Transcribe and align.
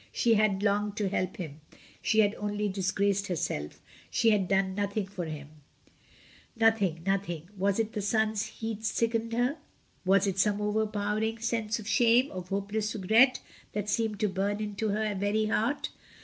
She 0.11 0.33
had 0.33 0.63
longed 0.63 0.97
to 0.97 1.09
help 1.09 1.37
him; 1.37 1.61
she 2.01 2.21
had 2.21 2.33
only 2.33 2.67
dis 2.67 2.89
graced 2.89 3.27
herself, 3.27 3.79
she 4.09 4.31
had 4.31 4.47
done 4.47 4.73
nothing 4.73 5.05
for 5.05 5.25
him— 5.25 5.49
nothing, 6.55 7.03
nothing. 7.05 7.49
Was 7.55 7.77
it 7.77 7.93
the 7.93 8.01
sun's 8.01 8.47
heat 8.47 8.83
sickened 8.83 9.31
her? 9.33 9.59
Was 10.03 10.25
it 10.25 10.39
some 10.39 10.59
overpowering 10.59 11.37
sense 11.37 11.77
of 11.77 11.87
shame, 11.87 12.31
of 12.31 12.49
hopeless 12.49 12.95
regret, 12.95 13.41
that 13.73 13.89
seemed 13.91 14.19
to 14.21 14.27
burn 14.27 14.59
into 14.59 14.89
her 14.89 15.13
very 15.13 15.45
heart? 15.45 15.89